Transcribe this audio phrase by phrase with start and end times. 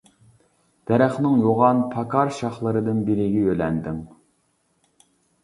[0.91, 4.03] دەرەخنىڭ يوغان پاكار شاخلىرىدىن بىرىگە يۆلەندىڭ.